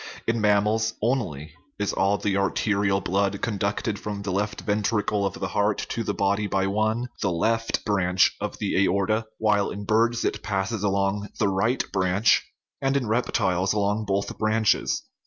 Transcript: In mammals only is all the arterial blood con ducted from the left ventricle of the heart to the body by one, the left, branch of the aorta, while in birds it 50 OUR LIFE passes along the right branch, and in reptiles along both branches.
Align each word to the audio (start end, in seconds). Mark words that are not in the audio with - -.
In 0.25 0.41
mammals 0.41 0.95
only 0.99 1.53
is 1.77 1.93
all 1.93 2.17
the 2.17 2.35
arterial 2.35 3.01
blood 3.01 3.39
con 3.43 3.59
ducted 3.59 3.99
from 3.99 4.23
the 4.23 4.31
left 4.31 4.61
ventricle 4.61 5.27
of 5.27 5.35
the 5.35 5.49
heart 5.49 5.77
to 5.89 6.03
the 6.03 6.15
body 6.15 6.47
by 6.47 6.65
one, 6.65 7.09
the 7.21 7.31
left, 7.31 7.85
branch 7.85 8.35
of 8.41 8.57
the 8.57 8.83
aorta, 8.83 9.27
while 9.37 9.69
in 9.69 9.83
birds 9.85 10.25
it 10.25 10.37
50 10.37 10.37
OUR 10.37 10.39
LIFE 10.39 10.41
passes 10.69 10.83
along 10.83 11.29
the 11.37 11.47
right 11.49 11.83
branch, 11.91 12.41
and 12.81 12.97
in 12.97 13.05
reptiles 13.05 13.73
along 13.73 14.05
both 14.05 14.35
branches. 14.39 15.03